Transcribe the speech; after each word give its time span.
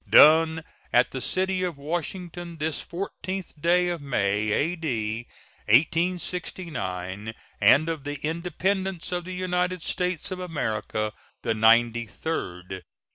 Done 0.09 0.63
at 0.91 1.11
the 1.11 1.21
city 1.21 1.61
of 1.61 1.77
Washington, 1.77 2.57
this 2.57 2.83
14th 2.83 3.61
day 3.61 3.87
of 3.89 4.01
May, 4.01 4.51
A.D. 4.51 5.27
1869, 5.67 7.35
and 7.61 7.87
of 7.87 8.03
the 8.03 8.19
Independence 8.21 9.11
of 9.11 9.25
the 9.25 9.35
United 9.35 9.83
States 9.83 10.31
of 10.31 10.39
America 10.39 11.13
the 11.43 11.53
ninety 11.53 12.07
third. 12.07 12.81